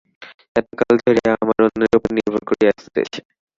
এতকাল 0.55 0.93
ধরিয়া 1.01 1.31
আমরা 1.41 1.61
অন্যের 1.67 1.97
উপর 1.97 2.09
নির্ভর 2.17 2.41
করিয়া 2.49 2.71
আসিতেছি। 2.73 3.19